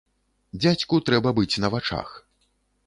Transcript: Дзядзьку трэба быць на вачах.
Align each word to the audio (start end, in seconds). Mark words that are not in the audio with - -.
Дзядзьку 0.61 1.01
трэба 1.11 1.35
быць 1.41 1.59
на 1.67 1.73
вачах. 1.77 2.09